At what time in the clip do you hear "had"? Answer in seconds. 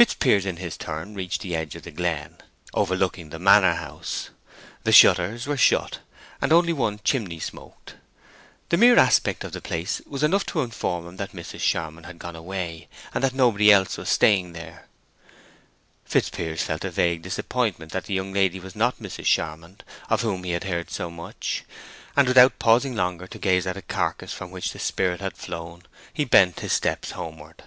12.06-12.18, 20.52-20.64, 25.20-25.36